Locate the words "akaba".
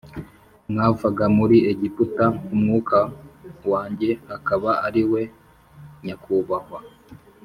4.35-4.69